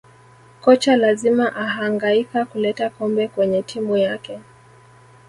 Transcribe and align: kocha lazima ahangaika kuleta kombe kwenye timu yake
kocha 0.61 0.95
lazima 0.95 1.55
ahangaika 1.55 2.45
kuleta 2.45 2.89
kombe 2.89 3.27
kwenye 3.27 3.61
timu 3.63 3.97
yake 3.97 4.39